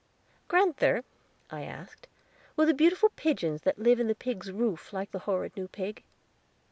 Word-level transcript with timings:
"Grand'ther," 0.47 1.03
I 1.51 1.61
asked, 1.61 2.07
"will 2.55 2.65
the 2.65 2.73
beautiful 2.73 3.09
pigeons 3.09 3.61
that 3.61 3.77
live 3.77 3.99
in 3.99 4.07
the 4.07 4.15
pig's 4.15 4.51
roof 4.51 4.91
like 4.91 5.11
the 5.11 5.19
horrid 5.29 5.55
new 5.55 5.67
pig?" 5.67 6.01